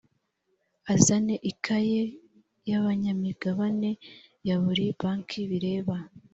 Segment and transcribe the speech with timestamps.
[0.93, 2.01] azane ikaye
[2.69, 3.91] y’abanyamigabane
[4.47, 5.95] ya buri banki bireba